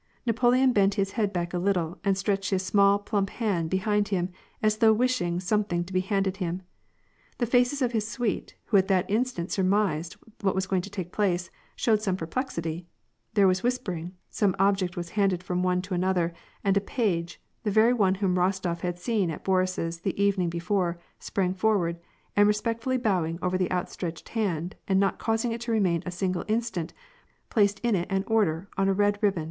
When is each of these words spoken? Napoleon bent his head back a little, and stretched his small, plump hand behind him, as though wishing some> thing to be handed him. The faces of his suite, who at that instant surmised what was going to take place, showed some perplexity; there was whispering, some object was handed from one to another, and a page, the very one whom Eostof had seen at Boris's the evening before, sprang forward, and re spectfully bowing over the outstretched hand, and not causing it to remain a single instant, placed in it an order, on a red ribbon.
Napoleon 0.25 0.73
bent 0.73 0.95
his 0.95 1.11
head 1.11 1.31
back 1.31 1.53
a 1.53 1.59
little, 1.59 1.99
and 2.03 2.17
stretched 2.17 2.49
his 2.49 2.65
small, 2.65 2.97
plump 2.97 3.29
hand 3.29 3.69
behind 3.69 4.07
him, 4.07 4.29
as 4.59 4.77
though 4.77 4.91
wishing 4.93 5.39
some> 5.39 5.63
thing 5.63 5.83
to 5.83 5.93
be 5.93 5.99
handed 5.99 6.37
him. 6.37 6.63
The 7.37 7.45
faces 7.45 7.83
of 7.83 7.91
his 7.91 8.07
suite, 8.07 8.55
who 8.65 8.77
at 8.77 8.87
that 8.87 9.07
instant 9.11 9.51
surmised 9.51 10.15
what 10.41 10.55
was 10.55 10.65
going 10.65 10.81
to 10.81 10.89
take 10.89 11.11
place, 11.11 11.51
showed 11.75 12.01
some 12.01 12.17
perplexity; 12.17 12.87
there 13.35 13.47
was 13.47 13.61
whispering, 13.61 14.13
some 14.31 14.55
object 14.57 14.97
was 14.97 15.09
handed 15.09 15.43
from 15.43 15.61
one 15.61 15.83
to 15.83 15.93
another, 15.93 16.33
and 16.63 16.75
a 16.75 16.81
page, 16.81 17.39
the 17.61 17.69
very 17.69 17.93
one 17.93 18.15
whom 18.15 18.33
Eostof 18.35 18.79
had 18.79 18.97
seen 18.97 19.29
at 19.29 19.43
Boris's 19.43 19.99
the 19.99 20.19
evening 20.19 20.49
before, 20.49 20.97
sprang 21.19 21.53
forward, 21.53 21.99
and 22.35 22.47
re 22.47 22.53
spectfully 22.55 22.97
bowing 22.97 23.37
over 23.43 23.55
the 23.55 23.69
outstretched 23.71 24.29
hand, 24.29 24.75
and 24.87 24.99
not 24.99 25.19
causing 25.19 25.51
it 25.51 25.61
to 25.61 25.71
remain 25.71 26.01
a 26.07 26.11
single 26.11 26.43
instant, 26.47 26.91
placed 27.51 27.79
in 27.81 27.93
it 27.93 28.07
an 28.09 28.23
order, 28.25 28.67
on 28.77 28.87
a 28.89 28.93
red 28.93 29.19
ribbon. 29.21 29.39